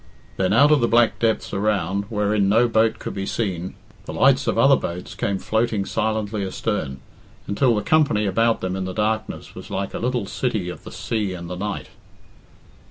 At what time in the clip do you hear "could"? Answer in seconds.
2.97-3.13